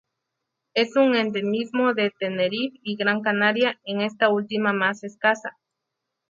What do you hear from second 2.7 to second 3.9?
y Gran Canaria,